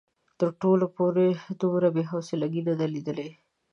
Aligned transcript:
تر 0.39 0.47
اوسه 0.65 0.87
پورې 0.97 1.27
دومره 1.61 1.87
بې 1.95 2.03
حوصلګي 2.11 2.61
نه 2.67 2.73
ده 2.79 2.85
ليدلې. 2.93 3.29